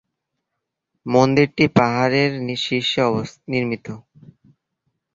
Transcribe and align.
মন্দিরটি 1.05 1.65
পাহাড়ের 1.77 2.31
শীর্ষে 2.57 3.01
নির্মিত। 3.09 3.87